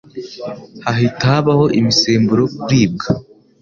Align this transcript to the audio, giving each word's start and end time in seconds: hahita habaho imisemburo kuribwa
hahita 0.85 1.23
habaho 1.33 1.65
imisemburo 1.79 2.43
kuribwa 2.59 3.07